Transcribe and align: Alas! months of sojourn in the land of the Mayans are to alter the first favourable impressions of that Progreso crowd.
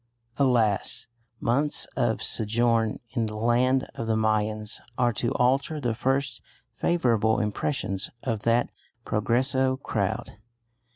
Alas! 0.37 1.05
months 1.39 1.85
of 1.95 2.23
sojourn 2.23 2.97
in 3.11 3.27
the 3.27 3.35
land 3.37 3.87
of 3.93 4.07
the 4.07 4.15
Mayans 4.15 4.79
are 4.97 5.13
to 5.13 5.31
alter 5.35 5.79
the 5.79 5.93
first 5.93 6.41
favourable 6.73 7.39
impressions 7.39 8.09
of 8.23 8.39
that 8.39 8.71
Progreso 9.05 9.77
crowd. 9.77 10.37